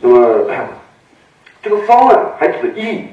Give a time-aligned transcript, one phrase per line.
[0.00, 0.46] 那么
[1.62, 3.06] 这个方呢，还指义，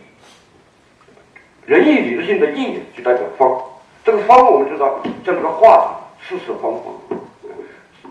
[1.66, 3.62] 仁义礼智信的义就代表方。
[4.04, 7.20] 这个方我们知道，像这个画四四方方，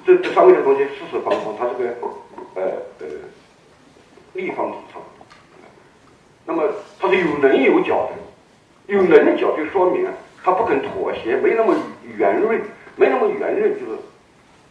[0.04, 1.95] 这这上面的东西四四方方，它是个
[2.56, 2.62] 呃
[2.98, 3.06] 呃
[4.32, 5.00] 立方体上，
[6.45, 6.64] 那么
[6.98, 10.04] 它是有棱有角的，有棱角就说明，
[10.43, 11.77] 它不肯妥协，没那么
[12.16, 12.61] 圆润，
[12.96, 13.98] 没那么圆润，就是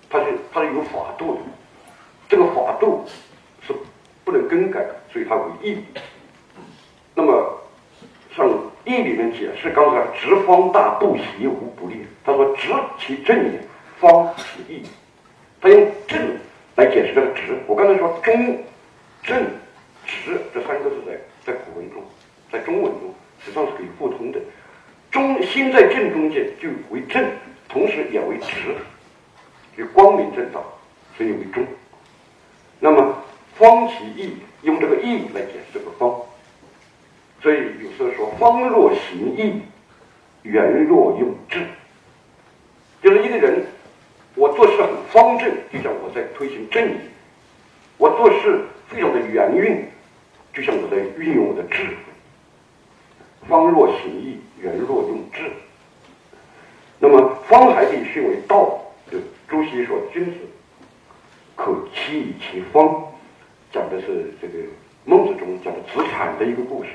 [0.09, 1.39] 它是它是有法度的，
[2.27, 3.05] 这个法度
[3.65, 3.73] 是
[4.23, 5.83] 不能更改，所以它为义。
[7.15, 7.61] 那么
[8.35, 8.49] 像
[8.85, 12.69] 义里面解释，刚才直方大不习无不利，他说直
[12.99, 13.59] 其正也，
[13.99, 14.83] 方其义。
[15.61, 16.19] 他用正
[16.75, 17.57] 来解释这个直。
[17.67, 18.63] 我刚才说中
[19.23, 19.45] 正
[20.05, 22.03] 直这三个字在在古文中，
[22.51, 24.39] 在中文中实际上是可以互通的。
[25.11, 27.23] 中心在正中间就为正，
[27.69, 28.75] 同时也为直，
[29.77, 30.59] 就光明正大，
[31.15, 31.63] 所以为中。
[32.79, 33.15] 那么
[33.63, 36.13] 方其义，用这个义来解释这个方。
[37.41, 39.61] 所以有时候说方若行义，
[40.41, 41.65] 圆若用智，
[43.01, 43.65] 就是一个人，
[44.35, 46.95] 我做事很方正，就像我在推行正义；
[47.97, 49.85] 我做事非常的圆润，
[50.53, 51.93] 就像我在运用我的智慧。
[53.47, 55.39] 方若行义，圆若用智。
[56.99, 58.77] 那么方还可以训为道，
[59.09, 59.17] 就
[59.47, 60.33] 朱熹说君子
[61.55, 63.03] 可欺以其方，
[63.73, 64.53] 讲的是这个
[65.03, 66.91] 孟子中讲的子产的一个故事。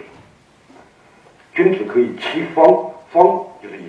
[1.53, 2.65] 君子可以欺方，
[3.11, 3.87] 方就是以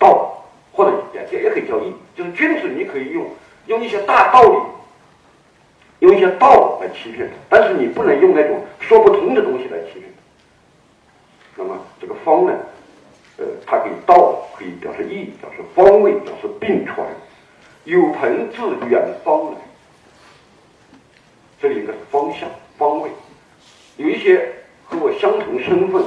[0.00, 3.24] 道，或者也也也可以叫义，就是君子你可以用
[3.68, 4.58] 用一些大道理，
[6.00, 10.12] 用一些道来欺骗他，但是你不能用那种说不通的东西来欺骗
[11.56, 11.62] 他。
[11.62, 12.52] 那么这个方呢，
[13.38, 17.06] 呃，它可以道可以表示义，表示方位，表示并传。
[17.84, 19.58] 有朋自远方来，
[21.62, 23.08] 这里应该是方向、方位。
[23.96, 24.52] 有一些
[24.84, 26.02] 和我相同身份。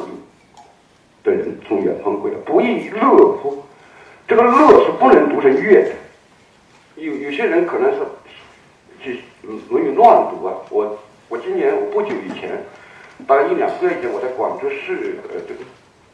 [1.26, 3.00] 的人从远方归来，不亦乐
[3.42, 3.64] 乎？
[4.28, 5.90] 这个乐是不能读成乐的。
[6.98, 8.00] 有有些人可能是
[9.04, 9.20] 就
[9.68, 10.54] 容易乱读啊。
[10.70, 10.96] 我
[11.28, 12.64] 我今年我不久以前，
[13.26, 15.62] 大概一两个月前，我在广州市呃这个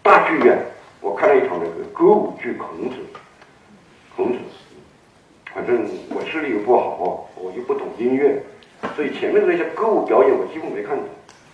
[0.02, 0.58] 大剧院，
[1.02, 2.96] 我看了一场那个歌舞剧《孔子》。
[4.16, 4.40] 孔子，
[5.54, 5.86] 反正
[6.16, 8.42] 我视力又不好，我又不懂音乐，
[9.02, 11.06] 所以前面的那些歌舞表演我几乎没看懂。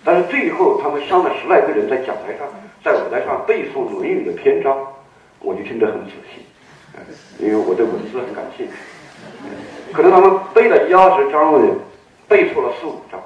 [0.03, 2.46] 但是最后他们上了十来个人在讲台上。
[2.84, 4.78] 在舞台上背诵《论语》的篇章，
[5.40, 6.46] 我就听得很仔细，
[7.40, 8.74] 因为我对文字很感兴趣。
[9.94, 11.75] 可能他们背了一二十章呢，
[12.30, 13.22] 背错了四五章，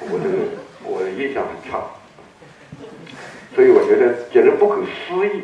[0.00, 0.36] 我这个
[0.84, 1.82] 我印象很差，
[3.54, 5.42] 所以我觉得简直不可思议。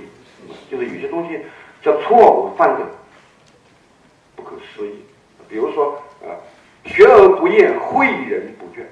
[0.71, 1.41] 就是有些东西
[1.83, 2.87] 叫错误犯的
[4.37, 5.03] 不可思议，
[5.49, 6.33] 比如说啊，
[6.85, 8.85] 学而不厌，诲人不倦，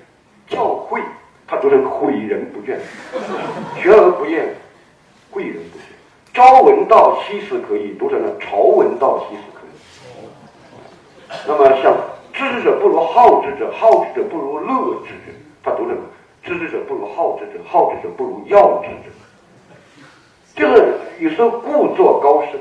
[0.48, 1.00] 教诲。
[1.46, 2.76] 他读成诲人不倦，
[3.80, 4.54] 学而不厌，
[5.32, 5.82] 诲人不倦。
[6.34, 9.70] 朝闻道，夕死可以，读成了朝闻道，夕死可以。
[11.46, 11.96] 那么像
[12.34, 15.32] 知之者不如好之者，好之者不如乐之者。
[15.62, 15.96] 他读成
[16.42, 19.10] 知之者不如好之者，好之者不如要之者。
[20.54, 22.60] 就是有时候故作高深。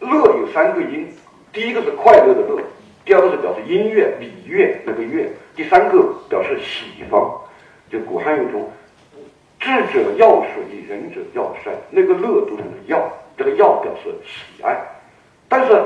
[0.00, 1.08] 乐有三个音，
[1.52, 2.62] 第一个是快乐的乐。
[3.08, 5.26] 第二个是表示音乐礼乐那个乐，
[5.56, 7.40] 第三个表示喜方，
[7.90, 8.70] 就古汉语中，
[9.58, 14.76] 智者要水，仁者要山，那个乐读成了要，这个要表示喜爱。
[15.48, 15.82] 但是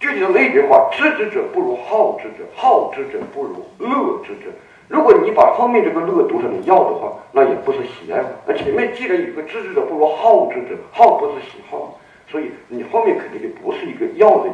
[0.00, 4.50] 具体的那句话，知之者不如好之者，好之者不如乐之者。
[4.88, 8.24] 如果你把后面这个乐读成了要的话，那也不是喜爱。
[8.46, 12.00] 那前面既然有个知之者不如好之者，好不是喜好，
[12.30, 14.48] 所以你后面肯定就不是一个要的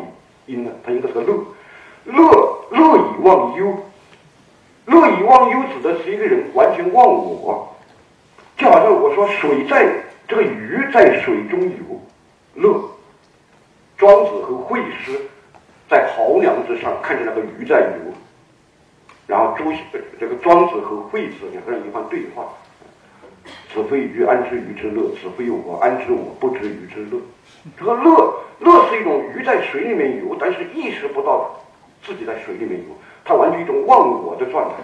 [0.46, 1.32] 音了，它应该是个乐。
[2.08, 3.76] 乐乐以忘忧，
[4.86, 7.76] 乐以忘忧指的是一个人完全忘我，
[8.56, 9.86] 就好像我说水在
[10.26, 12.00] 这个鱼在水中游，
[12.54, 12.80] 乐。
[13.98, 15.20] 庄子和惠施
[15.90, 18.12] 在濠梁之上看见那个鱼在游，
[19.26, 19.64] 然后朱
[20.18, 22.44] 这个庄子和惠子两个人一番对话，
[23.74, 25.02] 子非鱼安知鱼之乐？
[25.10, 27.20] 子非我安知我不知鱼之乐？
[27.76, 31.50] 这个乐乐是一种鱼在水里面游，但是意识不到。
[32.02, 34.74] 自己在水里面游，它完全一种忘我的状态。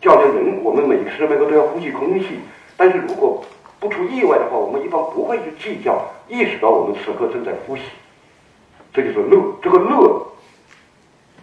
[0.00, 2.38] 就好像人，我们每时每刻都要呼吸空气，
[2.76, 3.44] 但是如果
[3.80, 7.82] 不出意外的话，我们一般不会去计较，意识到我们此刻正在呼吸。
[8.92, 10.26] 这就是乐，这个乐，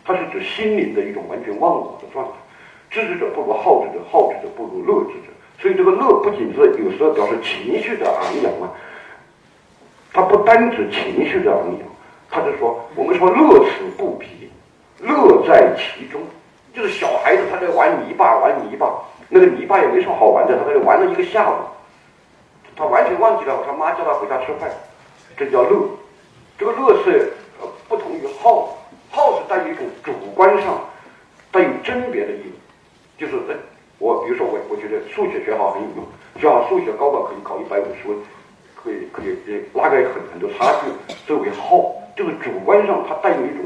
[0.06, 2.32] 它是指心灵的一种完全忘我的状态。
[2.90, 5.28] 知之者不如好之者，好之者不如乐之者。
[5.60, 8.72] 所以这个乐不仅是有时候表示情绪的昂扬啊，
[10.14, 11.88] 它不单指情绪的昂扬，
[12.30, 14.50] 它是说我们说乐此不疲。
[15.00, 16.22] 乐在其中，
[16.74, 18.94] 就是小孩子他在玩泥巴，玩泥巴，
[19.30, 21.56] 那个泥巴也没什么好玩的，他在那玩了一个下午，
[22.76, 24.70] 他完全忘记了他妈叫他回家吃饭，
[25.38, 25.88] 这叫乐。
[26.58, 28.78] 这个乐是呃不同于好，
[29.12, 30.80] 好是带有一种主观上
[31.52, 32.54] 带有甄别的意义，
[33.18, 33.56] 就是呃
[34.00, 36.06] 我比如说我我觉得数学学好很有用，
[36.40, 38.18] 学好数学高考可以考一百五十分，
[38.74, 39.38] 可以可以
[39.74, 43.66] 拉开很很多差距，这为好，就是主观上它带有一种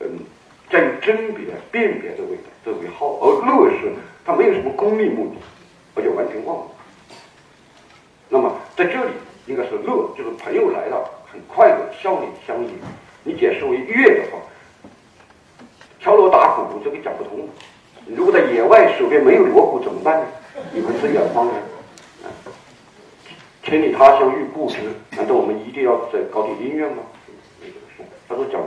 [0.00, 0.18] 嗯
[0.74, 3.92] 带有甄别辨别的味道，这为好，而乐是
[4.26, 5.36] 它没有什么功利目的，
[5.94, 6.64] 而且完全忘了。
[8.28, 9.12] 那么在这里
[9.46, 11.08] 应该是乐，就是朋友来了。
[11.30, 12.70] 很快乐，笑脸相迎。
[13.22, 14.38] 你解释为乐的话，
[16.00, 17.48] 敲锣打鼓这个讲不通。
[18.06, 20.26] 如果在野外手边没有锣鼓怎么办呢？
[20.72, 21.56] 你们是远方人，
[22.24, 22.26] 啊，
[23.62, 24.78] 千里他乡遇故知，
[25.12, 27.04] 难道我们一定要在搞点音乐吗？
[28.28, 28.60] 他说讲，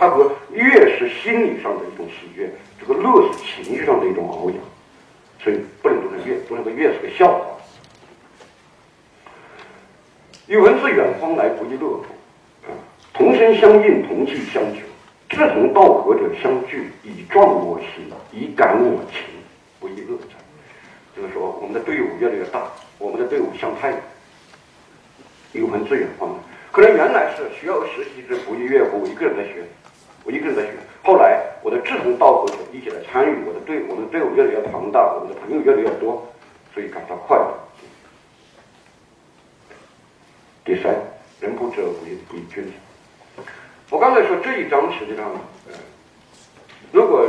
[0.00, 2.50] 他和乐是心理上的一种喜悦，
[2.80, 4.58] 这个乐是情绪上的一种翱翔，
[5.44, 7.44] 所以不能读成乐，读成个乐是个笑话。
[10.46, 12.04] 与文自远方来，不亦乐乎？
[12.64, 12.72] 啊，
[13.12, 14.80] 同声相应，同气相求，
[15.28, 19.20] 志同道合者相聚，以壮我心，以感我情，
[19.78, 20.38] 不亦乐哉？
[21.14, 22.62] 就是说，我们的队伍越来越大，
[22.96, 24.00] 我们的队伍向太阳。
[25.52, 26.36] 语文自远方来，
[26.72, 29.02] 可能原来是学而时习之，不亦乐乎？
[29.02, 29.62] 我一个人在学，
[30.24, 30.72] 我一个人在学。
[31.02, 36.26] 后来，我的志同道合者一起来参与，我的队，我的队伍越来越庞大，我们的朋友越来越多，
[36.74, 37.54] 所以感到快乐。
[40.62, 40.94] 第三，
[41.40, 42.70] 人不知而不愠，不亦君子。
[43.88, 45.24] 我刚才说这一章实际上，
[45.68, 45.74] 呃，
[46.92, 47.26] 如果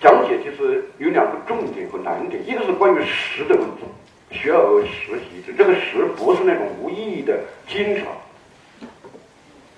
[0.00, 3.84] 讲解，其实有两个重点和难点，一个是关于实的问题，
[4.30, 5.54] 学而时习之。
[5.54, 8.06] 这个实不是那种无意义的经常，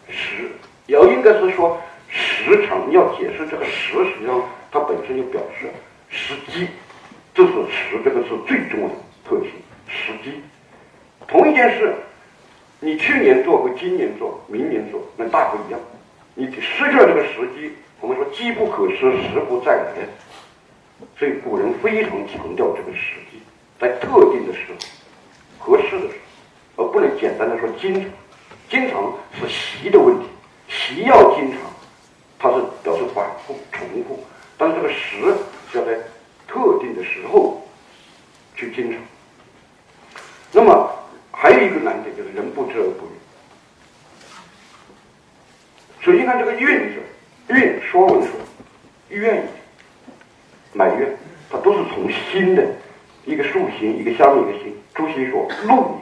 [0.09, 0.51] 实
[0.87, 1.81] 要应该是说
[2.15, 2.91] 时常。
[2.93, 4.41] 要解释这个时，实际上
[4.71, 5.69] 它本身就表示
[6.09, 6.69] 时机，
[7.35, 8.95] 这是时，这个是最重要的
[9.29, 9.51] 特性。
[9.89, 10.41] 时机，
[11.27, 11.95] 同一件事。
[12.81, 15.81] 你去年做和今年做、明年做，那大不一样。
[16.35, 19.93] 你失去了这个时机，我们说机不可失，时不再来。
[21.19, 23.39] 所以古人非常强调这个时机，
[23.81, 24.77] 在特定的时候、
[25.59, 26.15] 合适的时
[26.77, 28.05] 候，而不能简单的说经常。
[28.69, 30.27] 经常是习的问题，
[30.69, 31.61] 习要经常，
[32.44, 34.23] 它是表示反复、重复。
[34.58, 35.35] 但是这个时
[35.73, 35.96] 是要在
[36.46, 37.67] 特定的时候
[38.55, 39.00] 去经常。
[40.52, 40.91] 那么。
[41.37, 43.08] 还有一个难点就是人不知而不愠。
[46.00, 47.02] 首先看这个“怨”字
[47.52, 48.31] ，“怨”说文说，
[49.08, 49.46] 怨
[50.73, 51.19] 埋怨，
[51.50, 52.64] 它都是从心的
[53.26, 54.81] 一个竖心，一个下面一个心。
[54.94, 55.99] 朱熹说：“怒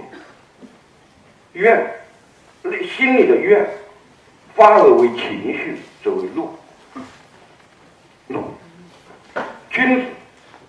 [1.55, 1.91] 也。”怨，
[2.87, 3.67] 心里的怨，
[4.55, 6.51] 发而为情绪，则为怒。
[8.29, 8.45] 怒，
[9.71, 10.07] 君子，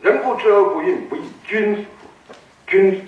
[0.02, 1.84] 人不知而不愠，不亦君子？
[2.68, 3.02] 君子。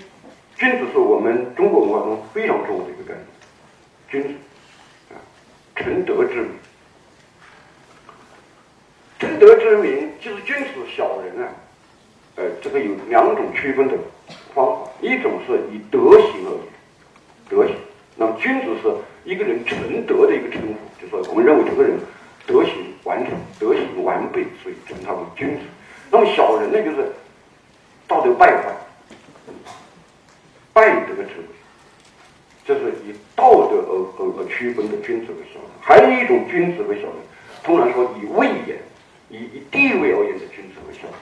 [0.56, 3.26] 君子是我们中国文化中非常重要的一个概念，
[4.08, 4.28] 君子
[5.12, 5.20] 啊，
[5.76, 6.50] 臣德之名。
[9.18, 11.48] 承德之名就是君子小人啊，
[12.36, 13.98] 呃，这个有两种区分的
[14.54, 16.62] 方法，一种是以德行而言，
[17.50, 17.76] 德行。
[18.16, 18.94] 那么君子是
[19.30, 21.98] 一个人承德的一个称呼，就说我们认为这个人
[22.46, 22.72] 德行
[23.04, 25.62] 完整，德行完备，所以称他为君子。
[26.10, 27.12] 那么小人呢，就是
[28.06, 28.72] 道德败坏。
[30.72, 31.46] 败德之为，
[32.66, 35.68] 这是以道德而而而区分的君子和小人。
[35.80, 37.16] 还有一种君子和小人，
[37.62, 38.76] 通常说以位言、
[39.30, 41.16] 以以地位而言的君子和小人，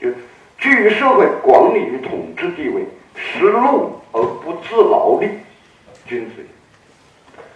[0.00, 0.16] 就是
[0.58, 5.28] 居于社会管理与统治地位，食禄而不自劳力，
[6.04, 6.42] 君子；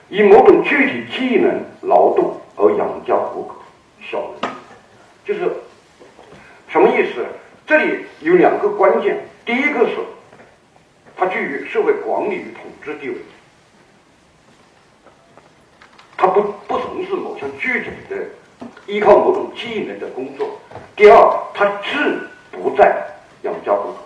[0.09, 3.57] 以某种具体技能劳动而养家糊口，
[4.11, 4.53] 小人。
[5.25, 5.51] 就是
[6.69, 7.25] 什么意思？
[7.67, 9.97] 这里有两个关键，第一个是。
[11.15, 13.17] 他居于社会管理与统治地位，
[16.17, 18.17] 他不不从事某项具体的
[18.87, 20.59] 依靠某种技能的工作。
[20.97, 23.07] 第二，他志不在
[23.43, 23.99] 养家糊口。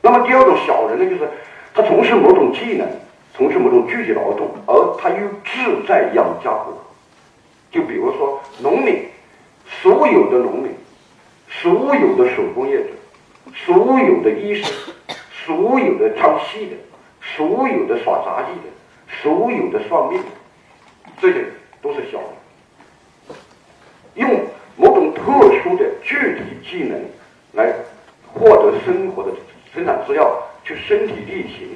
[0.00, 1.30] 那么第二种小人呢，就是
[1.74, 2.88] 他从事某种技能，
[3.34, 6.82] 从事某种具体劳动，而他又志在养家糊口。
[7.70, 9.06] 就比如说农民，
[9.66, 10.72] 所有的农民，
[11.48, 12.88] 所有的手工业者。
[13.66, 14.72] 所有的医生，
[15.44, 16.76] 所有的唱戏的，
[17.20, 18.68] 所有的耍杂技的，
[19.20, 20.28] 所有的算命的，
[21.20, 21.44] 这些
[21.82, 23.36] 都是小人，
[24.14, 24.40] 用
[24.76, 25.22] 某种特
[25.60, 26.98] 殊的具体技能
[27.52, 27.74] 来
[28.32, 29.32] 获得生活的
[29.74, 31.68] 生产资料，去身体力行，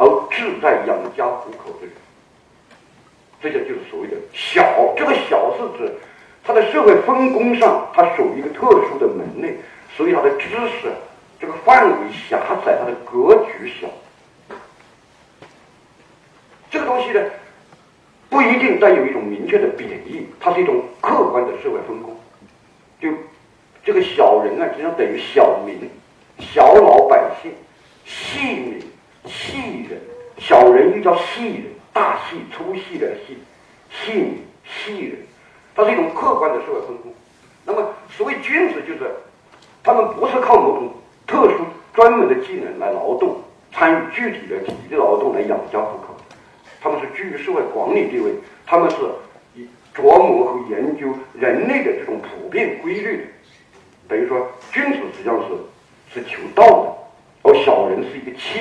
[0.00, 1.92] 而志在养家糊口的人，
[3.38, 4.94] 这些就是所谓的小。
[4.96, 5.92] 这个小是指
[6.42, 9.58] 他的社会分工上，他属于一个特殊的门类，
[9.94, 10.48] 所以他的知
[10.80, 10.90] 识
[11.38, 13.86] 这个范围狭窄，他的格局小。
[16.70, 17.20] 这个东西呢，
[18.30, 22.18] 不一定带有一种明确的贬义，它是一种客观的社会分工。
[22.98, 23.10] 就
[23.84, 25.90] 这个小人啊，实际上等于小民、
[26.38, 27.52] 小老百姓、
[28.06, 28.80] 细民、
[29.26, 30.00] 细人。
[30.38, 33.36] 小人又叫细人，大细、粗细的细，
[33.90, 35.18] 细、细人，
[35.74, 37.12] 它是一种客观的社会分工。
[37.64, 37.86] 那么，
[38.16, 39.00] 所谓君子，就是
[39.82, 40.90] 他们不是靠某种
[41.26, 43.36] 特殊专门的技能来劳动，
[43.72, 46.16] 参与具体的体力劳动来养家糊口。
[46.80, 48.32] 他们是居于社会管理地位，
[48.64, 48.96] 他们是
[49.54, 53.22] 以琢磨和研究人类的这种普遍规律的。
[54.08, 58.60] 等于说，君子实际上是是求道的，而小人是一个器，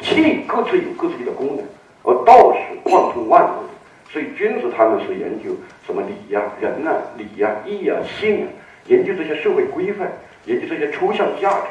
[0.00, 1.64] 气各自有各自的功能，
[2.02, 3.68] 而道是贯通万物的。
[4.12, 5.50] 所以，君子他们是研究
[5.84, 8.48] 什么礼呀、仁啊、礼呀、义啊、信啊，
[8.86, 10.10] 研究这些社会规范，
[10.44, 11.66] 研究这些抽象价值。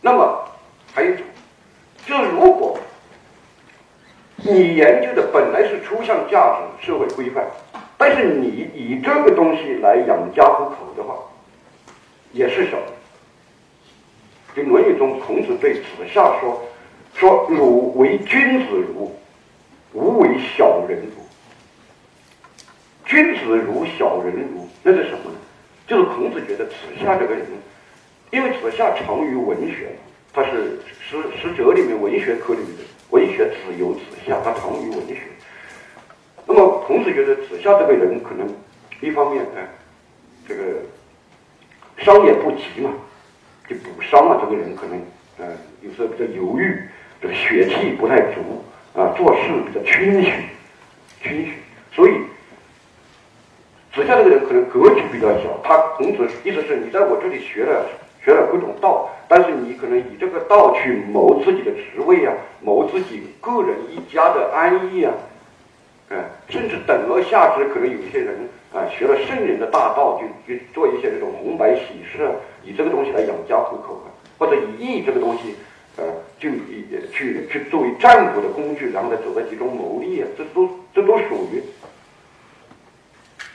[0.00, 0.44] 那么，
[0.94, 1.24] 还有一种，
[2.06, 2.78] 就是如果。
[4.40, 7.44] 你研究的本来是抽象价值、社会规范，
[7.98, 11.16] 但是你以这个东西来养家糊口的话，
[12.30, 12.86] 也是小人。
[14.54, 15.82] 就《论语》中，孔子对子
[16.14, 16.62] 夏说
[17.18, 19.12] ：“说汝为君子如，
[19.92, 21.22] 吾为小人如。
[23.04, 25.36] 君子如，小人如，那是什么呢？
[25.86, 27.44] 就是孔子觉得子夏这个人，
[28.30, 29.90] 因为子夏长于文学，
[30.32, 35.22] 他是诗诗哲里面文学科里面的。”文学只有子夏，他长于文学。
[36.46, 38.46] 那么孔子觉得子夏这个人可能
[39.00, 39.60] 一方面呢，
[40.46, 40.62] 这个
[41.96, 42.92] 商也不急嘛，
[43.66, 45.00] 就补伤嘛，这个人可能
[45.38, 46.82] 呃有时候比较犹豫，
[47.20, 48.40] 这个血气不太足
[48.94, 50.32] 啊，做事比较谦虚，
[51.22, 51.52] 谦虚。
[51.92, 52.12] 所以
[53.92, 55.60] 子夏这个人可能格局比较小。
[55.62, 57.86] 他孔子意思是你在我这里学了
[58.24, 59.10] 学了各种道。
[59.30, 62.32] 但是你可能以这个道去谋自己的职位啊，
[62.62, 65.12] 谋自己个人一家的安逸啊，
[66.08, 66.16] 嗯，
[66.48, 72.32] 甚至等而下之，可能有些人啊学了圣人的大道，就就做一些这种红白喜事啊，
[72.64, 74.08] 以这个东西来养家糊口啊，
[74.38, 75.54] 或者以义这个东西，
[75.98, 76.04] 呃，
[76.38, 81.62] 就以去去作为占卜的工具，然后再走到其中谋利啊，这都这都属于，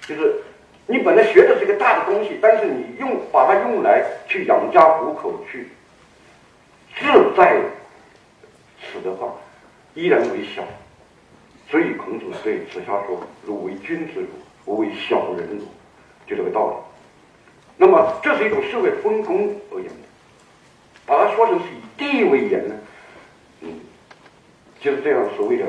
[0.08, 0.36] 就是。
[0.86, 5.70] 你本来学的是一个大的东西，但是你用把它用来去养家糊口，去
[6.94, 7.06] 志
[7.38, 7.58] 在
[8.82, 9.34] 此的话，
[9.94, 10.62] 依然为小。
[11.72, 14.28] 所以孔子对子夏说：“汝为君子如，
[14.66, 15.64] 吾为小人如。”
[16.28, 16.76] 就这个道理。
[17.78, 19.96] 那么这是一种社会分工而言的，
[21.36, 22.76] 说成是以地位言呢，
[23.62, 23.80] 嗯，
[24.80, 25.66] 就是这样所谓的。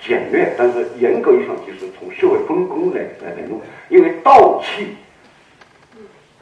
[0.00, 4.94] 简略，但是严格意义上就是从社会分工来来来弄，因为道气，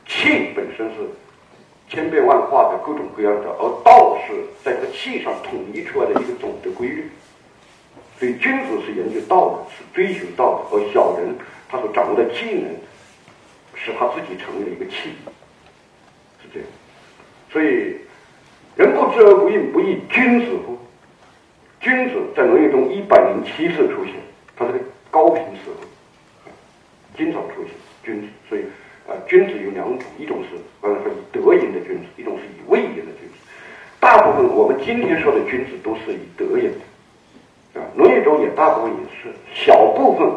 [0.06, 0.96] 气本身是
[1.88, 7.10] 千变万化的各种各样的，而道是在这个气上统一出来的一个总的规律。
[8.20, 11.34] 所以君子是研究道的，是追求道的，而小人
[11.66, 12.76] 他所掌握的技能，
[13.74, 15.12] 使他自己成为了一个器，
[16.42, 16.68] 是这样。
[17.50, 17.96] 所以
[18.76, 20.76] 人不知而不愠，不亦君子乎？
[21.80, 24.14] 君子在《论语》中一百零七次出现，
[24.54, 24.78] 它是个
[25.10, 25.70] 高频词，
[27.16, 28.28] 经常出现君子。
[28.48, 28.60] 所以，
[29.08, 33.34] 啊，君子有两种，一种是刚才说以德言的君子，一种是以位言的君子。
[33.98, 40.28] 大部分我们今天说的君子都是以德言的，啊，《论语》中也大部分也是，小部分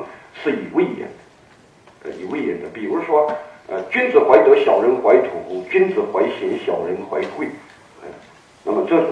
[0.41, 1.09] 是以位言
[2.03, 2.69] 的，呃，以位言的。
[2.69, 3.29] 比如说，
[3.67, 7.49] 呃，君子怀德，小人怀土；君子怀贤，小人怀惠。
[8.63, 9.07] 那么这种。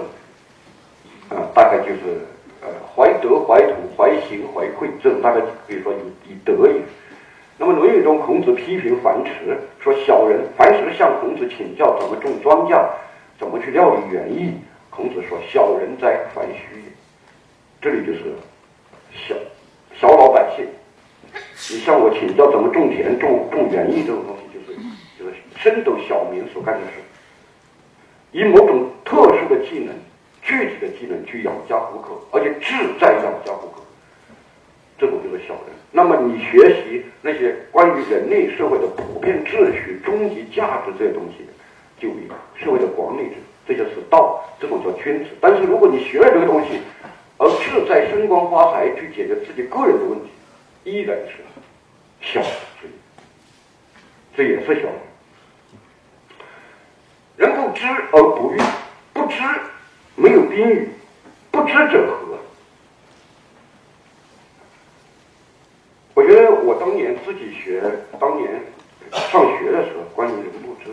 [1.28, 2.24] 啊，大概就是
[2.62, 6.80] 呃，怀德、怀土、怀行、怀惠，这种大概可以说以以德也。
[7.58, 12.82] 那么《论语》中，孔子批评樊迟，说小人樊迟向孔子请教怎么种庄稼，
[13.38, 14.54] 怎么去料理园艺。
[14.88, 16.86] 孔子说：“小人哉，樊须也。”
[17.78, 18.32] 这里就是
[19.12, 19.34] 小
[20.00, 20.66] 小老百姓，
[21.70, 24.80] 你向我请教怎么种田、种种园艺这种东西，就是
[25.18, 26.94] 就是深斗小民所干的事，
[28.32, 29.94] 以某种特殊的技能。
[30.40, 33.82] 具体的技能去养家糊口，而且志在养家糊口，
[34.96, 35.76] 这种就是小人。
[35.92, 41.44] 那么你学习那些关于人类社会的普遍秩序、终极价值这些东西，
[42.00, 43.34] 就以社会的管理者，
[43.66, 45.30] 这就是道，这种叫君子。
[45.38, 46.80] 但是如果你学了这个东西，
[47.36, 50.30] 而志在升官发财，去解决自己个人的问题，
[50.84, 51.42] 依然是
[52.22, 52.40] 小
[52.80, 52.90] 人，
[54.34, 55.07] 这也是小人。
[57.38, 58.60] 人不知而不愠，
[59.12, 59.36] 不知。
[60.16, 60.88] 没有宾语，
[61.52, 62.36] 不知者何？
[66.14, 67.80] 我觉得我当年自己学
[68.18, 68.60] 当年
[69.12, 70.90] 上学的时候，关于人不知，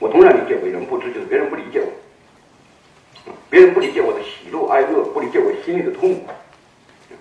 [0.00, 6.26] 我通常理解为人不知就是别人不理解我，别人不理解我的喜怒哀乐，不理解我心里的痛苦，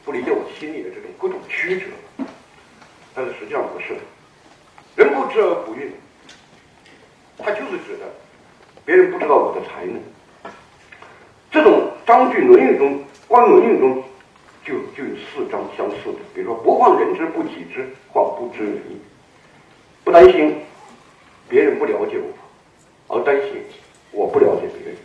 [0.04, 1.86] 不理解我心里的这种各种曲折。
[3.14, 3.96] 但是实际上不是，
[4.96, 5.92] 人不知而不愠，
[7.44, 8.06] 他就是指的
[8.86, 10.02] 别人不知道我的才能。
[11.52, 14.02] 这种章句《论语》中，光《论语》中
[14.66, 18.96] 就就有四章相似的，比如说“不患人之不己知，患不知人也”，
[20.04, 20.56] 不担心
[21.48, 23.62] 别人不了解我，而担心
[24.12, 24.96] 我不了解别人。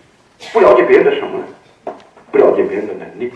[0.52, 1.95] 不了解别人的什么呢？
[2.30, 3.33] 不了解别人的能力。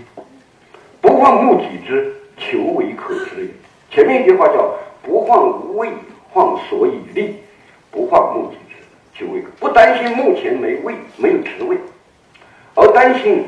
[1.01, 3.51] 不患目己知，求为可知也。
[3.91, 5.91] 前面一句话叫“不患无位，
[6.31, 7.37] 患所以立”，
[7.91, 8.57] 不患目己
[9.23, 9.49] 知，求为可。
[9.61, 11.77] 不担心目前没位，没有职位。
[12.75, 13.45] 而担心，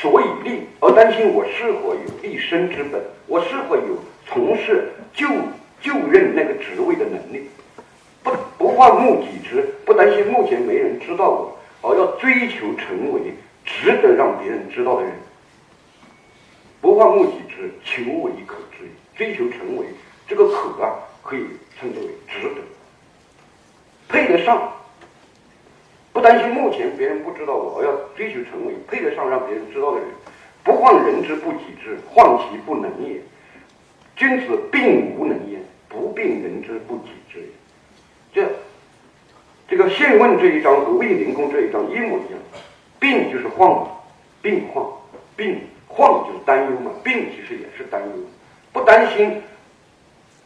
[0.00, 5.26] 所以立，而担心我是否有立身之本，我是否有从事就
[5.80, 7.48] 就任那个职位的能力，
[8.22, 15.12] 不不患目己之，不担心目前没人知道我，而要追求成为值得让别人知道的人，
[16.80, 19.86] 不患目己之，求为可知，追求成为
[20.28, 21.44] 这个可啊，可以
[21.78, 22.60] 称之为值得，
[24.08, 24.72] 配得上。
[26.12, 30.08] 不担心目前别人不知道我，而要追求成为配得上让别人知道的人。
[30.62, 33.20] 不患人之不己知，患其不能也。
[34.16, 37.46] 君子病无能焉，不病人之不己知也。
[38.32, 38.48] 这
[39.68, 42.40] 这个现问这一章和卫灵公这一章一模一样。
[43.00, 43.68] 病就是患，
[44.40, 44.84] 病患，
[45.36, 46.92] 病患就是担忧嘛。
[47.02, 48.12] 病其实也是担忧，
[48.72, 49.42] 不担心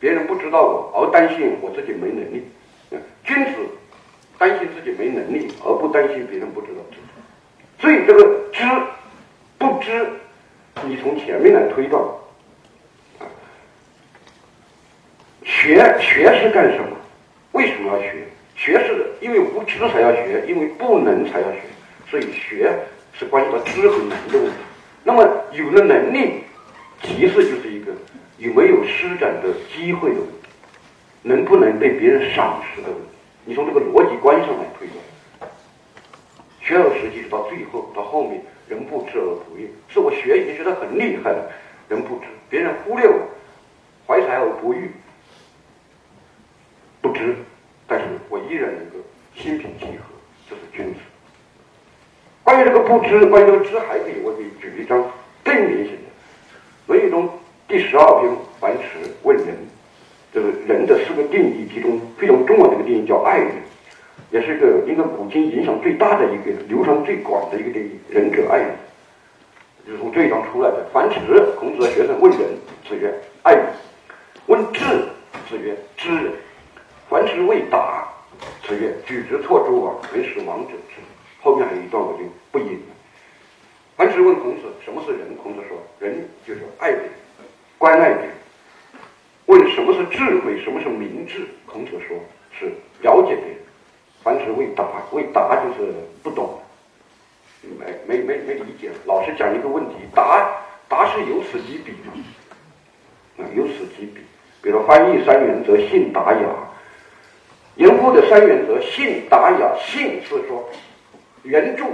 [0.00, 2.42] 别人不知道我，而担心我自己没能力。
[3.28, 3.52] 君子。
[4.38, 6.80] 担心自己没能力，而不担心别人不知道。
[7.80, 8.62] 所以这个知
[9.58, 10.06] 不知，
[10.86, 12.00] 你从前面来推断。
[15.42, 16.96] 学学是干什么？
[17.50, 18.28] 为什么要学？
[18.54, 21.58] 学是因为无知才要学，因为不能才要学。
[22.08, 22.72] 所以学
[23.12, 24.56] 是关系到知和能的问题。
[25.02, 26.44] 那么有了能力，
[27.02, 27.90] 其次就是一个
[28.36, 30.48] 有没有施展的机会的问题，
[31.22, 33.08] 能不能被别人赏识的问题。
[33.48, 35.50] 你从这个逻辑观上来推断，
[36.60, 41.50] 学而时习到最后到后面，人不知而不愠，是我学已经学得很厉害了，
[41.88, 43.18] 人不知，别人忽略我，
[44.06, 44.90] 怀才而不遇，
[47.00, 47.36] 不知，
[47.86, 48.96] 但是我依然能够
[49.34, 50.04] 心平气和，
[50.50, 51.00] 这是君子。
[52.44, 55.02] 关于这个不知，关于这个知，还可以我给你举一张
[55.42, 55.96] 更明显的，
[56.86, 57.30] 《论语》中
[57.66, 58.30] 第十二篇，
[58.60, 59.56] 樊迟问仁。
[60.30, 63.52] 这个人的四个定义其中非常重要的一个定义叫爱人，
[64.30, 67.98] 也是一个应该古今影响最大的一个流传最广的一个定义。
[68.10, 68.76] 仁者爱人，
[69.86, 70.86] 就是从这一章出来的。
[70.92, 71.18] 樊迟，
[71.58, 72.40] 孔子的学生问仁，
[72.86, 73.64] 子曰：爱人。
[74.46, 74.84] 问智，
[75.48, 76.32] 子曰：知人。
[77.08, 78.06] 樊迟问达，
[78.62, 81.00] 子曰：举直错诸枉，能使亡者知。
[81.40, 82.94] 后面还有一段我就不引了。
[83.96, 87.00] 樊迟问孔子什么是仁，孔子说：仁就是爱人，
[87.78, 88.28] 关爱人。
[89.46, 91.46] 问什么是智慧，什么是明智？
[91.64, 92.18] 孔子说
[92.58, 93.58] 是了解别人。
[94.22, 95.92] 樊迟未答，未答就是
[96.22, 96.58] 不懂，
[97.62, 98.90] 没没没没理解。
[99.06, 100.50] 老师讲一个问题，答
[100.88, 104.20] 答是由此及彼的，啊，由此及彼。
[104.60, 106.40] 比如翻译三原则，信达雅。
[107.76, 110.68] 严复的三原则，信达雅，信是说
[111.44, 111.84] 原著。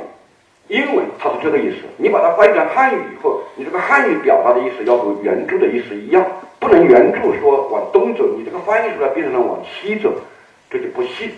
[0.69, 6.25] 英文它是这个意思，你把它翻译成汉语以后，你这个汉语表达的意思要和原著的意思一样，
[6.59, 10.11] 不能原著说往东走，你这个翻译出来变成了往西走，
[10.75, 11.31] 这就不信。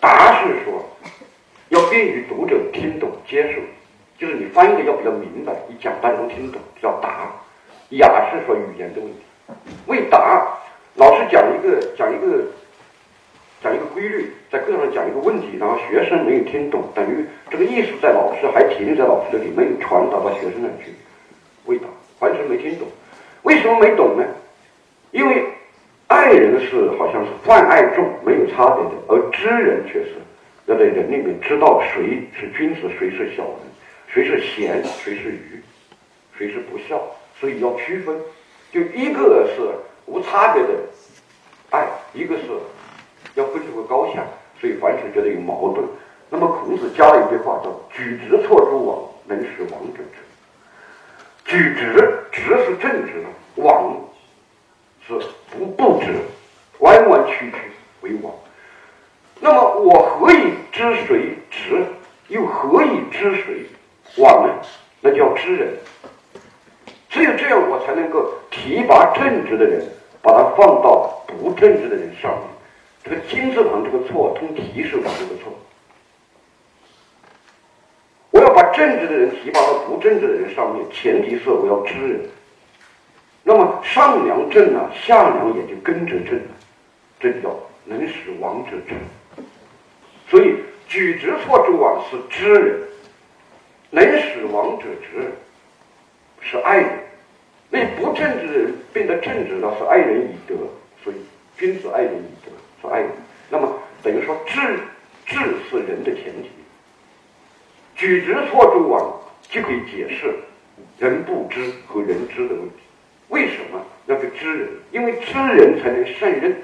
[0.00, 0.84] 答是说
[1.68, 3.60] 要便于读者听懂接受，
[4.18, 7.30] 就是你翻译的要比较明白，你讲大家都听懂，叫答。
[7.90, 9.20] 雅是说语言的问题，
[9.86, 10.48] 为答，
[10.96, 12.44] 老师讲一个讲一个。
[13.60, 20.94] 讲一个规律，在课堂上讲一个问题，然后学生没有听懂，等于这个意思在老师还停留在老师这里，没有传达到学生那里去，
[21.64, 21.88] 为达，
[22.20, 22.86] 完全没听懂。
[23.42, 24.24] 为什么没懂呢？
[25.10, 25.44] 因为
[26.08, 30.16] 爱人是好像是泛爱众，没有差别的，而知人却是
[30.66, 33.60] 要在人里面知道谁是君子，谁是小人，
[34.08, 35.62] 谁是贤，谁是愚，
[36.36, 37.00] 谁是不孝，
[37.38, 38.16] 所以要区分。
[38.72, 39.62] 就一个是
[40.06, 40.68] 无差别的
[41.70, 42.44] 爱，一个是。
[43.34, 44.24] 要分出个高下，
[44.60, 45.86] 所以樊迟觉得有矛盾。
[46.28, 50.18] 那么孔子加了一句话，叫“举直错诸枉，能使枉者直”。
[51.44, 53.94] 举直，直是正直的，枉
[55.08, 56.14] 是不不直，
[56.80, 57.56] 弯弯曲曲
[58.02, 58.32] 为枉。
[59.40, 61.84] 那么我何以知谁直，
[62.28, 63.64] 又何以知谁
[64.18, 64.54] 枉呢？
[65.00, 65.74] 那叫知人。
[67.08, 69.82] 只有这样，我才能够提拔正直的人，
[70.20, 72.42] 把他放到不正直的人上面。
[73.02, 75.52] 这个金字旁这个错，通提示旁这个错。
[78.30, 82.20] 我要把正直的人提拔到不正直的人上面，前提是我要知人。
[83.48, 86.50] 那么上梁正了，下梁也就跟着正了，
[87.18, 88.98] 这叫能使王者正。
[90.28, 90.56] 所以
[90.86, 92.78] 举直错诸枉是知人，
[93.88, 95.32] 能使王者直
[96.42, 96.90] 是爱人。
[97.70, 100.54] 那不正直的人变得正直了，是爱人以德。
[101.02, 101.16] 所以
[101.56, 103.08] 君子爱人以德是爱人。
[103.48, 104.60] 那么等于说智
[105.24, 105.38] 智
[105.70, 106.50] 是人的前提。
[107.96, 110.34] 举直错诸枉就可以解释
[110.98, 112.76] 人不知和人知的问题。
[113.28, 114.70] 为什么要去知人？
[114.90, 116.62] 因为知人才能胜任，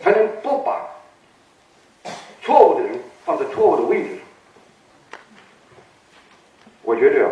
[0.00, 0.88] 才能不把
[2.42, 5.20] 错误的人放在错误的位置上。
[6.82, 7.30] 我觉得啊，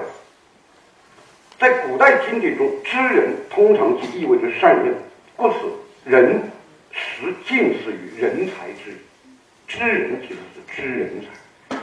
[1.59, 4.94] 在古代经典中，知人通常就意味着善任，
[5.35, 5.59] 故此
[6.05, 6.40] 人
[6.92, 8.96] 实近似于人才之
[9.66, 11.77] 知人其实是知人才，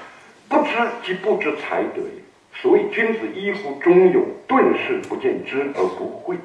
[0.48, 0.72] 不知
[1.04, 2.25] 即不知才德也。
[2.66, 6.36] 所谓君子依乎中庸，顿事不见知而不讳，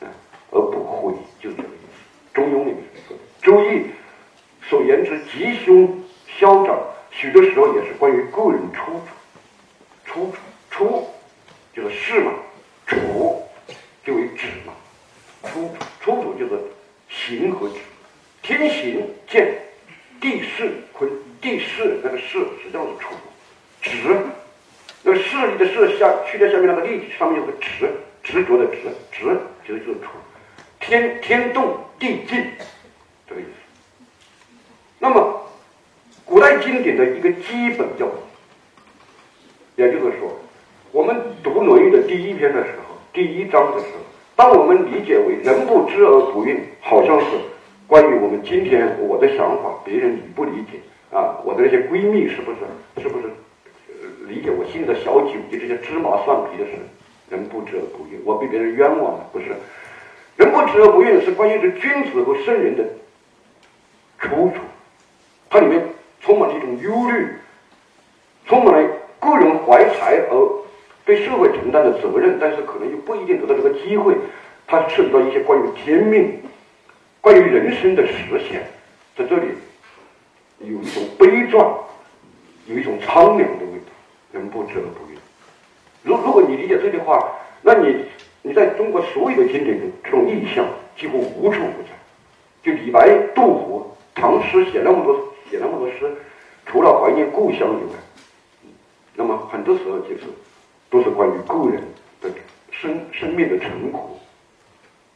[0.00, 0.10] 啊，
[0.50, 2.34] 而不讳，就这个意思。
[2.34, 3.76] 中庸里面说，《周易》
[4.68, 6.76] 所言之吉凶消长，
[7.12, 9.06] 许多时候也是关于个人出处。
[10.04, 10.38] 出处
[10.72, 11.08] 出
[11.72, 12.32] 就是事嘛，
[12.84, 12.96] 处
[14.04, 14.72] 就为止嘛。
[15.44, 16.60] 出出处就是
[17.08, 17.76] 行和止。
[18.42, 19.56] 天行健，
[20.20, 21.08] 地势坤，
[21.40, 23.14] 地势那个势实际上是处，
[23.80, 24.18] 止。
[25.06, 27.86] 那个势力的势下去掉下面那个力上面有个执
[28.22, 28.78] 执着的执
[29.12, 30.06] 执就是就是处
[30.80, 32.42] 天天动地静
[33.28, 33.50] 这个意思。
[34.98, 35.42] 那么
[36.24, 38.10] 古代经典的一个基本教义，
[39.76, 40.32] 也就是说，
[40.90, 44.00] 我们读《论语》的第一篇的时候，第一章的时候，
[44.34, 47.26] 当我们理解为人不知而不愠，好像是
[47.86, 50.80] 关于我们今天我的想法，别人理不理解
[51.14, 51.36] 啊？
[51.44, 52.58] 我的那些闺蜜是不是？
[54.74, 56.72] 理解我心里的小九就这些芝麻蒜皮的事，
[57.30, 59.46] 人不知而不愠，我被别人冤枉了，不是？
[60.36, 62.84] 人不知而不愠是关于这君子和圣人的
[64.18, 64.54] 出处，
[65.48, 65.80] 它里面
[66.20, 67.28] 充满了一种忧虑，
[68.46, 68.88] 充满了
[69.20, 70.50] 个人怀才而
[71.04, 74.14] 对社会承担的责任，但是可能又不一定得到这个机会。
[74.66, 76.40] 它涉及到一些关于天命、
[77.20, 78.14] 关于人生的实
[78.48, 78.66] 现，
[79.14, 79.48] 在这里
[80.60, 81.78] 有一种悲壮，
[82.66, 83.83] 有一种苍凉的味道。
[84.34, 85.16] 人不知而不愠。
[86.02, 88.04] 如如果你理解这句话，那你
[88.42, 90.66] 你在中国所有的经典中，这种意象
[90.98, 91.90] 几乎无处不在。
[92.62, 95.14] 就李白、杜甫、唐诗写那么多
[95.48, 96.12] 写那么多诗，
[96.66, 98.72] 除了怀念故乡以外，
[99.14, 100.22] 那么很多时候就是
[100.90, 101.80] 都是关于个人
[102.20, 102.28] 的
[102.70, 104.18] 生生命的沉苦，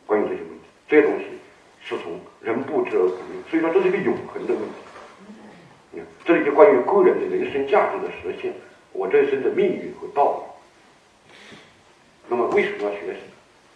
[0.06, 1.24] 关于这些问题，这些东西
[1.82, 3.50] 是从人不知而不愠。
[3.50, 4.76] 所以说，这是一个永恒的问题。
[5.90, 8.52] 你看，这里就关于个人的人生价值的实现。
[8.92, 10.42] 我这一生的命运和道路，
[12.28, 13.20] 那么为什么要学习？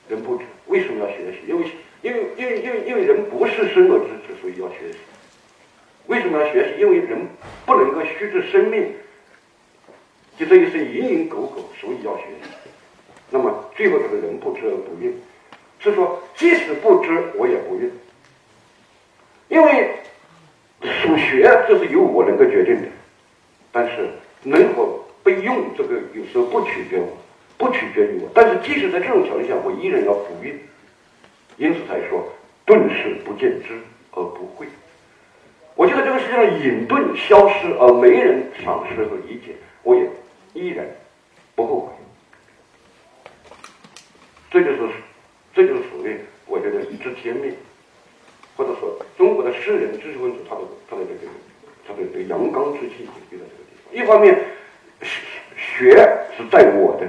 [0.08, 1.38] 人不知为什么要学习？
[1.46, 1.66] 因为
[2.02, 4.98] 因为因为因为因为人不是生而知之，所以要学习。
[6.08, 6.80] 为什么要学习？
[6.80, 7.20] 因为人
[7.64, 8.92] 不能够虚掷生命，
[10.36, 12.50] 就这一生蝇营狗苟，所以要学习。
[13.30, 15.12] 那么最后这个人不知而不愠，
[15.78, 17.88] 是说即使不知我也不愠，
[19.48, 19.94] 因为
[20.82, 22.88] 所学这是由我能够决定的，
[23.70, 24.10] 但是
[24.42, 25.01] 能否？
[25.22, 27.16] 被用这个有时候不取决我，
[27.56, 30.58] 不取决于我，但是即使在这种条件下，我依然要不孕，
[31.56, 32.28] 因此才说
[32.66, 33.78] 顿世不见知
[34.10, 34.66] 而不讳。
[35.76, 39.54] 我觉得这个世界上隐遁消失而没人赏识和理解，
[39.84, 40.08] 我也
[40.54, 40.84] 依然
[41.54, 41.92] 不后悔。
[44.50, 44.78] 这就是
[45.54, 47.54] 这就是所谓我觉得知天命，
[48.56, 51.32] 或者说中国的诗人知识分子他的他的这个
[51.86, 54.36] 他的这个阳刚之气就在这个地方，一方面。
[55.02, 55.90] 学
[56.36, 57.06] 是在我的，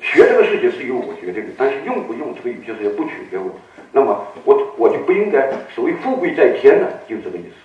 [0.00, 3.50] 学学这个事情是由我决定的，但是用不用这个有些时候不取决我。
[3.90, 7.56] 那么我我就不应该所谓富贵在天呢，就这个意思。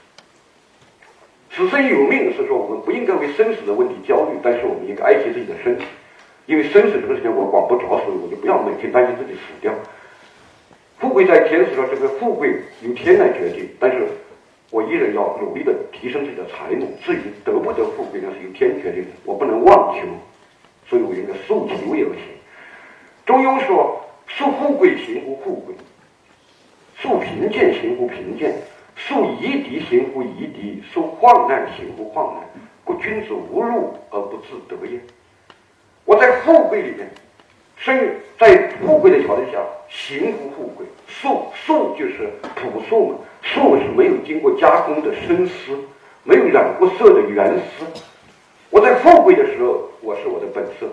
[1.51, 5.85] 此生有命是说我们不应该为生死的问题焦虑，但是我们应该爱惜自己的身体，
[6.47, 9.71] 因为生死这个事情我管不着，所以我就不要每天担心自己死掉。
[10.97, 14.07] 富贵在天是说这个富贵由天来决定，但是。
[14.71, 20.07] 我依然要努力的提升自己的才能，至于得不得富贵，那是由天决定的，我不能妄求，
[20.87, 22.23] 所以我应该速其位而行。
[23.25, 25.75] 中庸说：“速富贵行乎富贵，
[26.97, 28.55] 速贫贱行乎贫贱，
[28.95, 32.43] 速夷狄行乎夷狄，速患难行乎患难。
[32.83, 34.99] 故君子无禄而不自得也。”
[36.05, 37.07] 我在富贵里面，
[37.79, 37.97] 生
[38.37, 45.79] 在富贵的条件下，行乎富贵，素素就是朴素嘛，素是没有经过加工的生丝，
[46.23, 47.85] 没有染过色的原丝。
[48.69, 50.87] 我在富贵的时候，我是我的本色；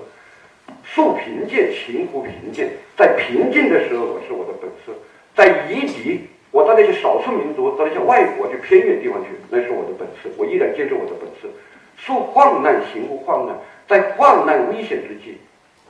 [0.84, 4.92] 素贫贱，行乎贫贱，在贫贱的时候，我是我的本色；
[5.34, 6.20] 在夷狄，
[6.52, 11.48] 我到那些少数民族，到那些外国去偏远地方去，那是我的本色，我依然坚持我的本色。
[11.98, 13.56] 素患难，行乎患难，
[13.88, 15.38] 在患难危险之际，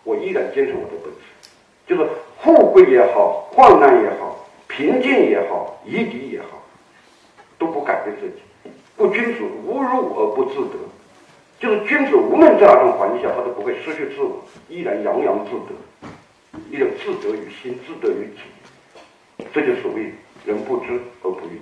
[0.06, 1.18] 我依然坚持我的本色。
[1.86, 2.08] 就是
[2.40, 6.62] 富贵也好，患难也好，贫贱也好，夷狄也好，
[7.58, 8.36] 都不改变自己。
[8.96, 10.78] 故君子无入而不自得。
[11.58, 15.74] 就是君子无论在哪种环境下，他都不会失去自我，依然洋洋自得，
[16.70, 19.44] 一种自得于心，自得于己。
[19.52, 20.12] 这就所谓
[20.44, 21.58] 人不知而不愠。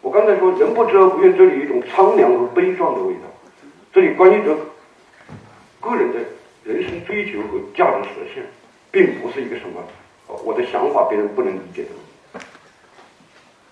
[0.00, 3.20] 我刚才说人不知而不愠，这里有一种苍凉和悲壮的味道。
[3.92, 4.56] 这里关于这
[5.80, 6.18] 个人的
[6.64, 8.44] 人生追求和价值实现，
[8.90, 9.82] 并不是一个什么
[10.44, 12.40] 我的想法别人不能理解的。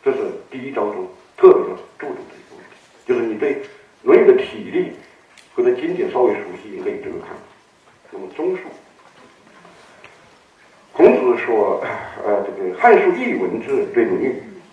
[0.02, 0.18] 这是
[0.50, 1.62] 第一章中特别
[1.98, 2.76] 注重的一个问题，
[3.06, 3.54] 就是你对
[4.02, 4.92] 《论语》的体力。
[5.52, 7.36] 或者经典稍微熟悉，可以这么看。
[8.12, 8.62] 那么综述，
[10.92, 11.84] 孔子说，
[12.24, 14.28] 呃，这个《汉书艺文志》对《论语》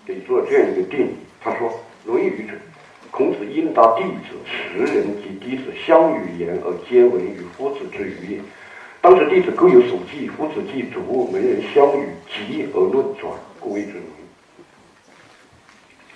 [0.05, 1.15] 给做这样一个定义。
[1.41, 1.67] 他说，
[2.05, 2.53] 《论语》者，
[3.17, 8.39] 孔子应答弟子、十人及弟子相与言而皆闻于夫子之语也。
[9.01, 14.03] 当时弟子各有所记，夫子既足，门人相与，集而论转，故谓之论。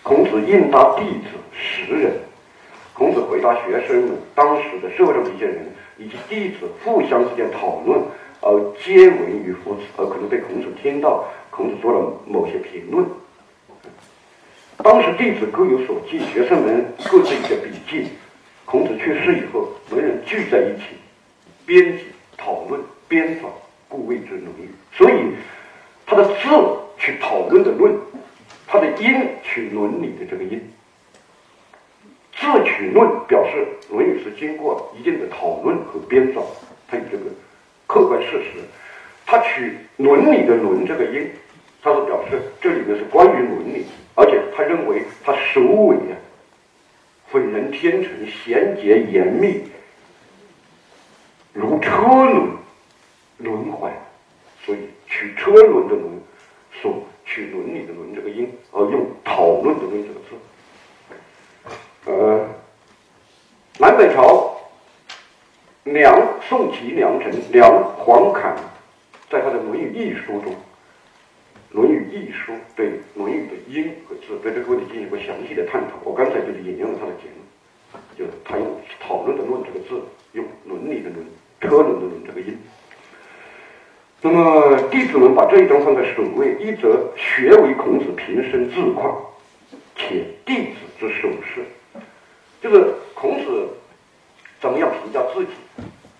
[0.03, 2.13] 孔子应答弟子、十人。
[2.93, 5.65] 孔子回答学生们，当时的社会上的一些人
[5.97, 7.99] 以及弟子互相之间讨论，
[8.41, 13.03] 而皆闻于夫子，而可能被孔子听到，孔子做了某些评论。
[14.83, 18.09] 当时弟子各有所记，学生们各自一些笔记。
[18.65, 20.95] 孔子去世以后，文人聚在一起，
[21.65, 22.05] 编辑、
[22.37, 23.47] 讨论、编纂，
[23.87, 24.69] 故谓之论语。
[24.93, 25.35] 所以，
[26.05, 26.33] 他的字
[26.97, 27.93] 去讨论的论，
[28.65, 29.13] 他的音
[29.43, 30.59] 去伦理的这个音。
[32.33, 36.43] 自取论表示《论语》是经过一定的讨论和编造，
[36.87, 37.25] 它有这个
[37.85, 38.63] 客观事实。
[39.25, 41.29] 他取伦理的“伦”这个音，
[41.83, 46.13] 他是表示这里面是关于伦理，而且他认为他首尾啊，
[47.31, 49.63] 浑然天成，衔接严密，
[51.53, 52.51] 如车轮
[53.37, 53.91] 轮环，
[54.65, 56.21] 所以取车轮的“轮”，
[56.81, 60.27] 所取伦理的“伦”这个音，而用讨论的“论”这个字。
[62.05, 62.47] 呃，
[63.77, 64.57] 南北朝
[65.83, 68.55] 梁宋齐梁陈梁黄侃
[69.29, 70.53] 在他的《论语一书》中，
[72.11, 75.93] 《论语译书》对《论语》的音和字对这个问题进行过详细的探讨。
[76.03, 78.67] 我刚才就是引用了他的结论，就是他用
[78.99, 80.01] 讨论的“论”这个字，
[80.33, 81.25] 用伦理的“伦”
[81.61, 82.57] 车轮的“轮”这个音。
[84.21, 89.19] 那么弟子们把这一章放在首位，一则学为孔子平生自况，
[89.95, 91.63] 且弟子之首饰。
[92.61, 93.69] 就是孔子
[94.59, 95.51] 怎么样评价自己？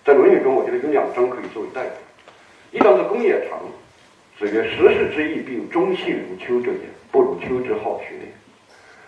[0.04, 1.92] 在《论语》中，我觉得有两章可以作为代表。
[2.72, 3.60] 一章是公冶长，
[4.42, 8.32] 子曰：“十世之义，必有忠信如丘者也，不如丘之好学也。”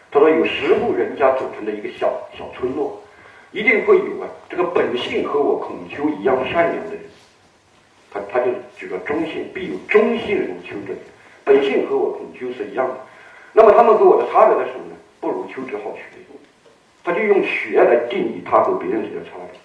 [0.08, 3.02] 他说，有十户人家组成的一个小小村落，
[3.50, 7.00] 一定会有啊，这个本性和我孔丘一样善良的人。
[8.12, 10.98] 他他就举了忠信，必有忠信如丘者也，
[11.44, 12.94] 本性和我孔丘是一样的。
[13.52, 14.96] 那么他们和我的差别在什么呢？
[15.20, 16.02] 不如丘之好学。
[17.06, 19.60] 他就用学来定义他和别人之间的差别。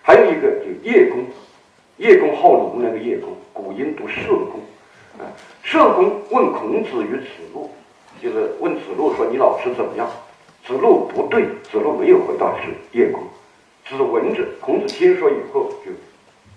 [0.00, 1.22] 还有一个就叶公，
[1.98, 4.58] 叶公好龙那个叶公，古音读社公，
[5.70, 7.70] 社公问孔子与子路，
[8.22, 10.08] 就是问子路说你老师怎么样？
[10.66, 13.22] 子路不对，子路没有回答是叶公。
[13.86, 15.92] 子闻之，孔子听说以后就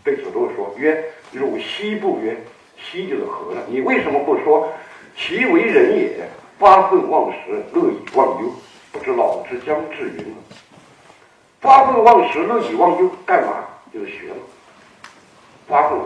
[0.01, 2.37] 对子路说：曰，汝奚不曰？
[2.77, 3.61] 奚就是何了？
[3.67, 4.69] 你为什么不说？
[5.17, 8.49] 其为人也，发愤忘食，乐以忘忧。
[8.93, 10.37] 不知老之将至云了，
[11.59, 13.65] 发愤忘食，乐以忘忧，干嘛？
[13.93, 14.35] 就是学嘛。
[15.67, 15.99] 发愤，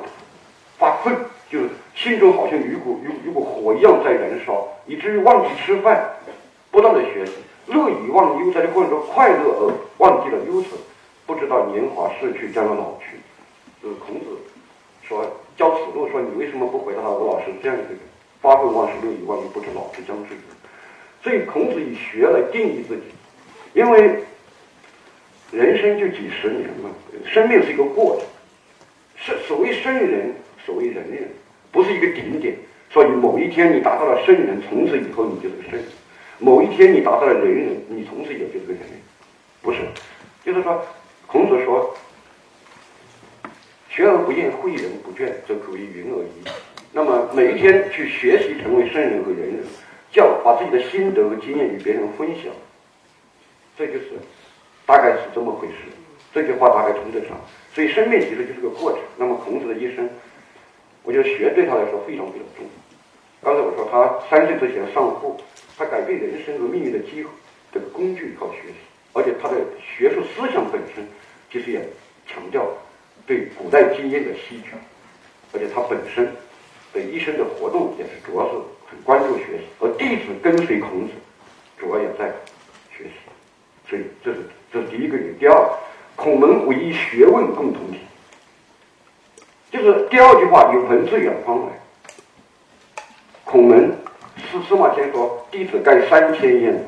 [0.80, 1.15] 发愤
[1.52, 6.08] 就是心中好像有一股有有股火一样在燃烧，以至于忘记吃饭，
[6.70, 7.32] 不断的学习。
[7.68, 10.78] 乐以忘忧，在这过程中快乐而忘记了忧愁，
[11.26, 13.18] 不知道年华逝去将要老去。
[13.82, 14.26] 就是孔子
[15.02, 15.26] 说
[15.58, 18.00] 教子路说：“你为什么不回答我老师这样一个人？
[18.42, 20.36] 发愤忘食，乐以忘忧，不知老之将至。”
[21.24, 23.04] 所以孔子以学来定义自己，
[23.74, 24.20] 因为
[25.52, 26.92] 人生就几十年嘛，
[27.26, 28.26] 生命是一个过程。
[29.18, 31.28] 是所谓圣人，所谓人人，
[31.76, 32.56] 不是一个顶点。
[32.90, 35.84] 所以某一天你达到了圣人，从此以后你就是个圣人；
[36.40, 38.92] 某一天你达到了人人，你从此也就是个人人。
[39.62, 39.80] 不是，
[40.46, 40.82] 就是说，
[41.28, 41.94] 孔子说，
[43.90, 46.50] 学而不厌，诲人不倦，则可以云而已。
[46.94, 49.64] 那么每一天去学习，成为圣人和仁人，
[50.12, 52.54] 叫把自己的心得和经验与别人分享，
[53.78, 54.14] 这就是
[54.86, 55.74] 大概是这么回事。
[56.34, 57.36] 这句话大概称得上。
[57.74, 59.02] 所以生命其实就是个过程。
[59.18, 60.10] 那么孔子的一生，
[61.06, 62.72] 我觉得学对他来说非常非常重要。
[63.41, 65.39] 刚才我说他三岁之前上户，
[65.78, 67.30] 他改变人生和命运的机会
[67.72, 68.76] 这个工具靠学习，
[69.13, 71.08] 而且他的学术思想本身
[71.52, 71.80] 其实也
[72.28, 72.68] 强调
[73.28, 74.76] 对古代经验的吸取，
[75.54, 76.28] 而且他本身
[76.91, 78.56] 的一生的活动也是主要是
[78.89, 81.13] 很关注学习，而弟子跟随孔子
[81.78, 82.34] 主要也在
[82.98, 83.12] 学习。
[83.88, 84.39] 所以这是
[84.74, 85.38] 这是第一个原因。
[85.38, 85.70] 第二。
[86.18, 88.00] 孔门唯一学问共同体，
[89.76, 91.74] 就是第二句话“有朋自远方来”。
[93.44, 93.92] 孔门
[94.38, 96.82] 是司马迁说：“弟子盖三千焉，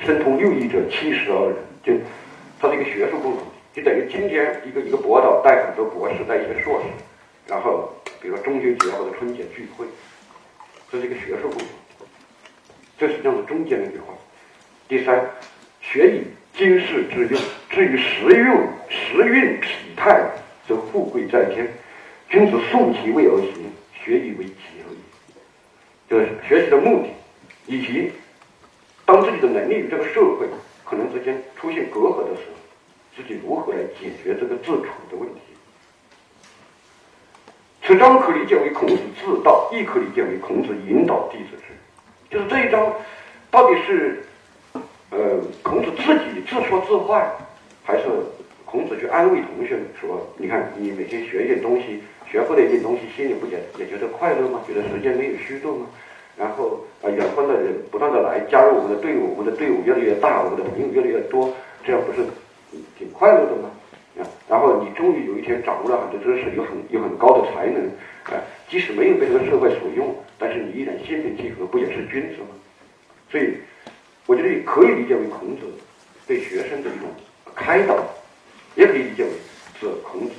[0.00, 1.92] 深通六艺者七十二人。”就
[2.58, 3.42] 他是一个学术共同
[3.74, 6.86] 体，就等于今天一个一个博导带很多博士，带一些硕士，
[7.46, 7.92] 然后
[8.22, 9.84] 比如说中秋节或者春节聚会，
[10.90, 12.06] 这是一个学术共同体。
[12.98, 14.14] 这实际上是中间那句话。
[14.88, 15.20] 第三，
[15.82, 16.22] 学以。
[16.54, 17.40] 经世之用，
[17.70, 18.52] 至于时运、
[18.88, 20.20] 时运体态，
[20.66, 21.68] 则富贵在天。
[22.28, 24.54] 君子素其位而行，学以为己
[24.86, 24.98] 而已。
[26.08, 27.08] 就是学习的目的，
[27.66, 28.12] 以及
[29.04, 30.46] 当自己的能力与这个社会
[30.84, 32.56] 可能之间出现隔阂的时候，
[33.16, 35.40] 自己如何来解决这个自处的问题。
[37.82, 41.64] 此章可理解为孔子自道，亦可理解为孔子引导弟子之。
[42.30, 42.92] 就是这一章，
[43.50, 44.24] 到底是？
[45.10, 47.26] 呃，孔子自己自说自话，
[47.82, 48.04] 还是
[48.70, 54.60] 孔子去安慰同学们说：“你看，你每天学一点东西，学会了一点东西，心里不也也觉得快乐吗？
[54.68, 55.86] 觉得时间没有虚度吗？
[56.36, 62.18] 然后啊，远方的人不断的来加入我们的队伍，我们的队伍越来越大，我们的朋友越来越多，这样不是
[62.98, 63.70] 挺快乐的吗？
[64.20, 67.86] 啊，然后你终于有一天掌握了很多知识，有很有很高的才能，
[68.36, 68.36] 啊，
[68.68, 72.52] 即使没有被这个社会所用，但是你依然心平气和，不也是君子吗？
[73.30, 73.54] 所以。
[74.26, 75.62] 我觉得可以理解为孔子
[76.26, 77.08] 对学生的一种
[77.54, 77.96] 开导，
[78.78, 79.30] 也可以理解为
[79.80, 80.34] 是孔子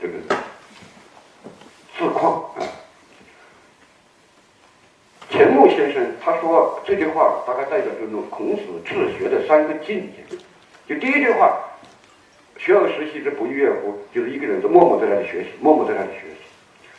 [0.00, 0.14] 这个
[1.98, 2.62] 自况啊。
[5.28, 10.36] 钱穆先生他说这句话大概代表就是孔子治学的三个境界。
[10.86, 11.58] 就第一句话
[12.58, 16.44] ，“学而时习之，不亦乐乎？”就是一个人在默默在那里学习，默默在那里学习。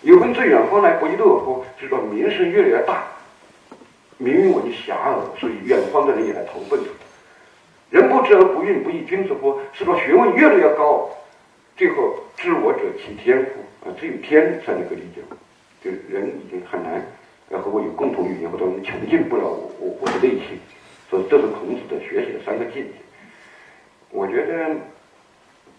[0.02, 1.64] 有朋自远方来，不亦乐乎？
[1.80, 3.04] 是说名声越来越大。
[4.18, 7.05] 名闻遐迩，所以远方的人也来投奔他。
[7.89, 9.60] 人不知而不愠，不亦君子乎？
[9.74, 11.10] 是说学问越来越高，
[11.78, 15.21] 最后知我者其天乎啊，只有天才能够理解。
[15.84, 17.06] 就人已经很难
[17.50, 20.60] 要和我有共同语言，或者我们穷尽不了我我我的内心。
[21.10, 22.91] 所以这是孔子的学习的三个境界。
[24.10, 24.76] 我觉得，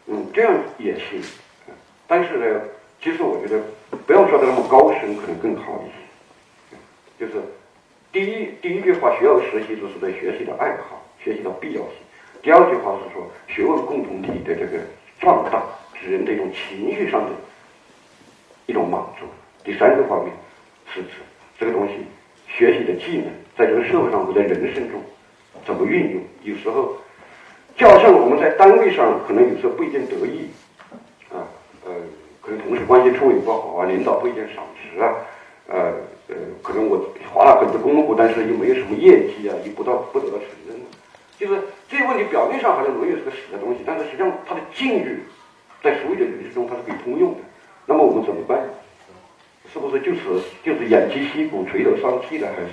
[0.06, 1.20] 嗯，这样也行。
[2.06, 2.60] 但是呢，
[3.02, 3.60] 其实我觉得
[4.06, 6.76] 不要说的那么高深，可能更好一些。
[7.18, 7.42] 就是。
[8.12, 11.90] 第一，第一句话，学而时习，就是对学习的爱好，学习的必要性。
[12.40, 14.78] 第二句话是说，学问共同体的这个
[15.18, 15.60] 壮大，
[16.00, 17.32] 使人的一种情绪上的
[18.66, 19.26] 一种满足。
[19.64, 20.32] 第三个方面
[20.94, 21.08] 是指
[21.58, 21.94] 这个东西
[22.46, 23.26] 学习的技能，
[23.58, 25.00] 在这个社会上或在人生中
[25.66, 26.22] 怎么运用。
[26.44, 26.94] 有时候，
[27.74, 30.48] 就好像我们在单位上，可能有时候不一定得意
[31.32, 31.42] 啊，
[31.84, 31.92] 呃，
[32.40, 35.12] 可能同事关系处理不好啊，领导不一定赏识啊，
[35.66, 35.92] 呃。
[36.28, 36.98] 呃，可能我
[37.32, 40.65] 花了很多功夫，但是又没有什么业绩啊，又不到不得到承认。
[41.38, 45.20] 就是这些问题表面上好像没有是个死的东西，但是实际上它的境遇
[45.82, 47.38] 在所有的人生中它是可以通用的。
[47.86, 48.58] 那么我们怎么办？
[49.72, 50.20] 是不是就是
[50.62, 52.72] 就是偃旗息鼓、垂头丧气的，还是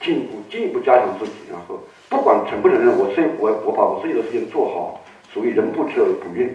[0.00, 1.32] 进一步进一步加强自己？
[1.50, 5.00] 然后不管承不承认，我是我我把我自己的事情做好，
[5.32, 6.48] 所谓人不知而不愠。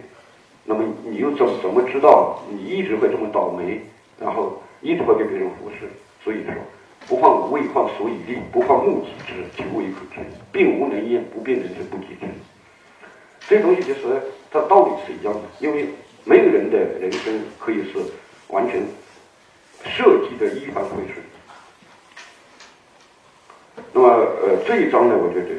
[0.64, 3.82] 那么你又怎怎么知道你一直会这么倒霉，
[4.18, 5.90] 然后一直会被别人忽视？
[6.24, 6.54] 所以说，
[7.08, 10.22] 不患无未患所以立，不患目己之，其未可知。
[10.52, 12.28] 病无能言，不病人之不及之。
[13.48, 14.00] 这东西其实
[14.50, 15.90] 它道理是一样的，因为
[16.24, 18.00] 没有人的人生可以是
[18.48, 18.82] 完全
[19.84, 21.18] 设计的一帆风顺。
[23.92, 25.50] 那么，呃，这一章呢，我觉得，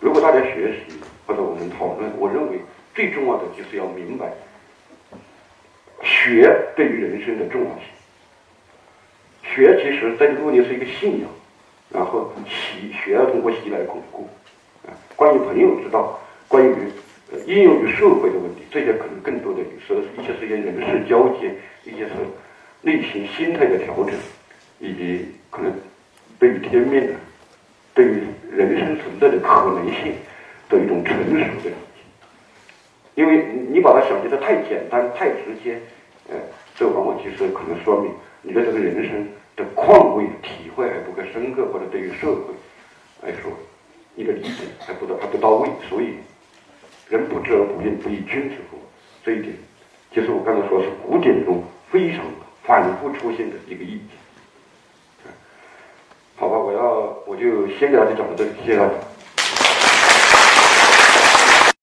[0.00, 2.58] 如果大家学习或者我们讨论，我认为
[2.94, 4.32] 最重要的就是要明白
[6.02, 7.84] 学对于人生的重要性。
[9.54, 11.30] 学其实在这个问题是一个信仰，
[11.90, 14.28] 然后习学要通过习来巩固。
[14.84, 16.74] 啊，关于朋友之道，关于
[17.46, 22.10] 应用于社会的问题，这些可能更多的是一些是一些人事交接，一些是
[22.82, 24.12] 内心心态的调整，
[24.80, 25.72] 以及可能
[26.38, 27.12] 对于天命的、
[27.94, 30.14] 对于人生存在的可能性
[30.68, 31.72] 的一种成熟的理解。
[33.14, 35.78] 因为你把它想的太简单、太直接，
[36.28, 36.34] 哎，
[36.74, 38.10] 这往往其实可能说明
[38.42, 39.26] 你的这个人生
[39.56, 42.54] 的况味体会还不够深刻，或者对于社会
[43.22, 43.52] 来说，
[44.14, 46.14] 你的理解还不到还不到位，所以
[47.08, 48.78] 人不知而不愠，不亦君子乎？
[49.24, 49.54] 这一点，
[50.10, 52.24] 就是我刚才说是古典中非常
[52.62, 55.32] 反复出现的一个意见。
[56.36, 58.94] 好吧，我要我就先给大家讲到这里，谢谢大家。